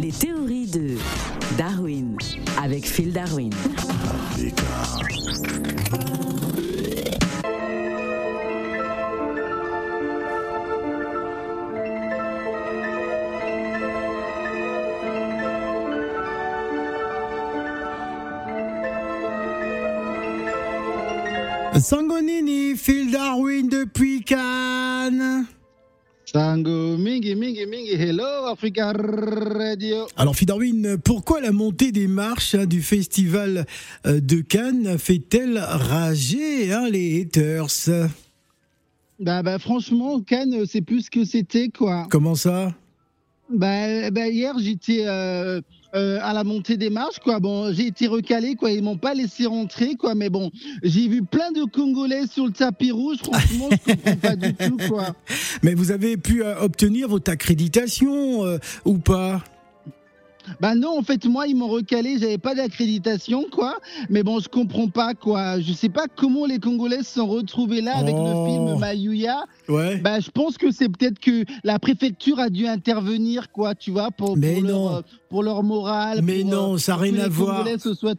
[0.00, 0.96] Les théories de
[1.58, 2.16] Darwin
[2.58, 3.50] avec Phil Darwin.
[21.78, 25.46] Sangonini, Phil Darwin depuis Cannes.
[26.32, 30.06] Sango Mingi Mingi Mingi, hello Africa Radio.
[30.16, 33.66] Alors Phil Darwin, pourquoi la montée des marches hein, du festival
[34.06, 37.66] euh, de Cannes fait-elle rager hein, les haters?
[39.18, 42.06] Bah, bah franchement, Cannes, c'est plus ce que c'était quoi.
[42.10, 42.76] Comment ça?
[43.48, 45.60] Bah, bah, hier j'étais euh,
[45.94, 47.40] euh, à la montée des marches quoi.
[47.40, 48.70] Bon, j'ai été recalé quoi.
[48.70, 50.14] Ils m'ont pas laissé rentrer quoi.
[50.14, 50.50] Mais bon,
[50.82, 53.18] j'ai vu plein de Congolais sur le tapis rouge.
[53.22, 55.14] Franchement, je comprends pas du tout quoi.
[55.62, 59.42] Mais vous avez pu euh, obtenir votre accréditation euh, ou pas?
[60.58, 63.76] Bah non, en fait, moi, ils m'ont recalé, j'avais pas d'accréditation, quoi.
[64.08, 65.60] Mais bon, je comprends pas, quoi.
[65.60, 68.24] Je sais pas comment les Congolais se sont retrouvés là avec Oh.
[68.24, 69.44] le film Mayuya.
[69.68, 69.98] Ouais.
[69.98, 74.10] Bah, je pense que c'est peut-être que la préfecture a dû intervenir, quoi, tu vois,
[74.10, 74.88] pour, Mais pour, non.
[74.90, 76.20] Leur, pour leur morale.
[76.22, 77.64] Mais pour, non, euh, ça n'a rien à voir.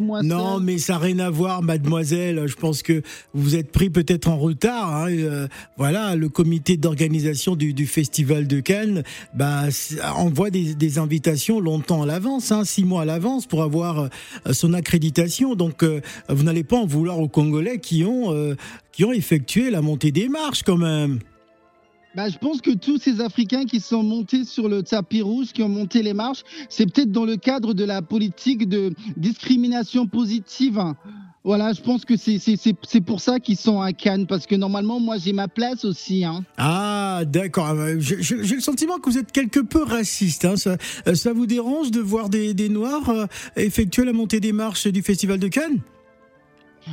[0.00, 0.64] Moins Non, seuls.
[0.64, 2.42] mais ça n'a rien à voir, mademoiselle.
[2.46, 3.00] Je pense que
[3.32, 4.94] vous êtes pris peut-être en retard.
[4.94, 5.06] hein.
[5.10, 5.46] Euh,
[5.78, 9.04] voilà, le comité d'organisation du, du festival de Cannes
[9.34, 9.62] bah,
[10.16, 14.08] envoie des, des invitations longtemps à l'avance, hein, six mois à l'avance, pour avoir euh,
[14.52, 15.54] son accréditation.
[15.54, 18.56] Donc, euh, vous n'allez pas en vouloir aux Congolais qui ont, euh,
[18.92, 21.20] qui ont effectué la montée des marches quand même.
[22.16, 25.62] Bah, je pense que tous ces Africains qui sont montés sur le tapis rouge, qui
[25.62, 30.80] ont monté les marches, c'est peut-être dans le cadre de la politique de discrimination positive.
[31.44, 35.18] Voilà, je pense que c'est- pour ça qu'ils sont à Cannes, parce que normalement, moi,
[35.18, 36.24] j'ai ma place aussi.
[36.24, 36.42] Hein.
[36.56, 37.70] Ah, d'accord.
[37.70, 40.46] Euh, J'ai le sentiment que vous êtes quelque peu raciste.
[40.46, 40.56] hein.
[40.56, 44.52] Ça, euh, ça vous dérange de voir des, des Noirs euh, effectuer la montée des
[44.52, 45.80] marches du festival de Cannes?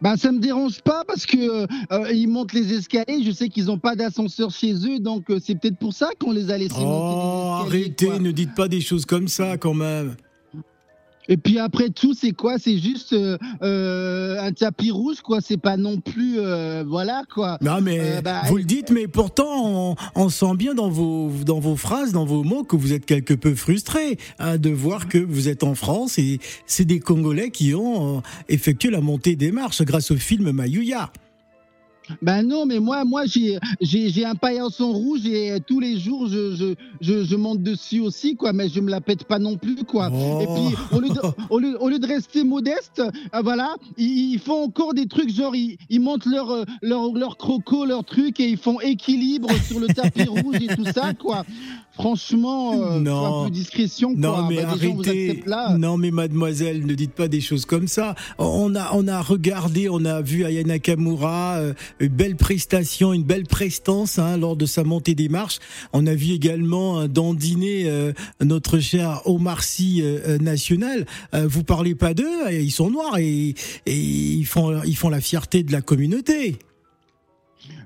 [0.00, 3.22] Bah, ça me dérange pas parce que euh, ils montent les escaliers.
[3.24, 6.32] Je sais qu'ils n'ont pas d'ascenseur chez eux, donc euh, c'est peut-être pour ça qu'on
[6.32, 7.84] les a laissés Oh, monter les escaliers.
[7.84, 8.18] arrêtez, quoi.
[8.18, 10.16] ne dites pas des choses comme ça quand même.
[11.28, 12.58] Et puis après tout, c'est quoi?
[12.58, 15.40] C'est juste euh, euh, un tapis rouge, quoi.
[15.40, 17.58] C'est pas non plus, euh, voilà, quoi.
[17.62, 21.30] Non, mais Euh, bah, vous le dites, mais pourtant, on, on sent bien dans vos,
[21.44, 25.08] dans vos phrases, dans vos mots, que vous êtes quelque peu frustré hein, de voir
[25.08, 29.36] que vous êtes en France et c'est des Congolais qui ont euh, effectué la montée
[29.36, 31.10] des marches grâce au film Mayuya.
[32.22, 36.74] Ben non, mais moi, moi, j'ai, un paillasson rouge et tous les jours, je, je,
[37.00, 38.52] je, je monte dessus aussi, quoi.
[38.52, 40.10] Mais je me la pète pas non plus, quoi.
[40.12, 40.40] Oh.
[40.42, 41.20] Et puis, au lieu, de,
[41.50, 45.30] au, lieu, au lieu de rester modeste, euh, voilà, ils, ils font encore des trucs,
[45.34, 49.48] genre, ils, ils montent leur, euh, leur, leur croco, leur truc, et ils font équilibre
[49.68, 51.44] sur le tapis rouge et tout ça, quoi.
[51.94, 53.42] Franchement, euh, Non.
[53.42, 54.18] un peu discrétion, quoi.
[54.20, 55.44] Non mais Bah, gens arrêtez.
[55.46, 55.76] là.
[55.78, 58.16] Non mais mademoiselle, ne dites pas des choses comme ça.
[58.38, 63.22] On a on a regardé, on a vu Aya Nakamura, euh, une belle prestation, une
[63.22, 65.58] belle prestance hein, lors de sa montée des marches.
[65.92, 68.12] On a vu également euh, dandiner euh,
[68.42, 71.06] notre cher Omar Sy euh, euh, national.
[71.34, 73.54] Euh, vous parlez pas d'eux, ils sont noirs et,
[73.86, 76.56] et ils font ils font la fierté de la communauté.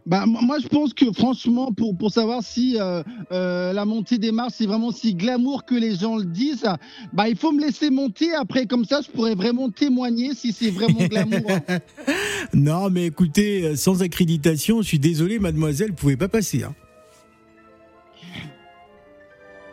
[0.06, 4.32] Bah, moi, je pense que franchement, pour, pour savoir si euh, euh, la montée des
[4.32, 6.66] marches, c'est vraiment si glamour que les gens le disent,
[7.12, 8.32] bah, il faut me laisser monter.
[8.34, 11.50] Après, comme ça, je pourrais vraiment témoigner si c'est vraiment glamour.
[11.68, 11.78] hein.
[12.54, 16.64] Non mais écoutez, euh, sans accréditation, je suis désolé mademoiselle, vous pouvez pas passer.
[16.64, 16.74] Hein.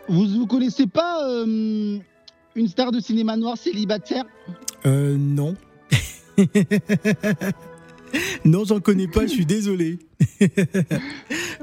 [0.09, 1.97] vous vous connaissez pas euh,
[2.55, 4.25] une star de cinéma noir célibataire?
[4.85, 5.55] Euh, non.
[8.45, 9.97] non, j'en connais pas, je suis désolé.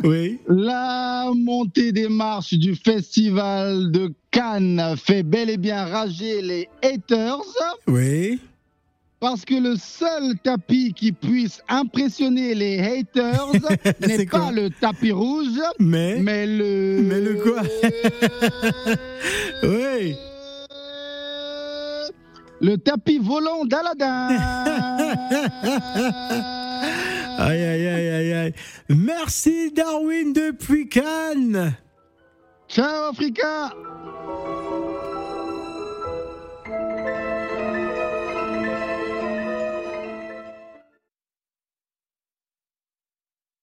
[0.04, 0.40] oui.
[0.48, 7.38] La montée des marches du festival de Cannes fait bel et bien rager les haters.
[7.86, 8.40] Oui.
[9.20, 13.52] Parce que le seul tapis qui puisse impressionner les haters
[14.00, 16.16] n'est pas le tapis rouge, Mais.
[16.18, 17.00] mais le.
[17.02, 17.62] Mais le quoi
[19.62, 20.16] Oui.
[22.60, 24.28] Le tapis volant d'Aladin.
[26.82, 28.54] Aïe, aïe, aïe, aïe, aïe.
[28.88, 31.74] Merci Darwin depuis Cannes.
[32.68, 33.72] Ciao Africa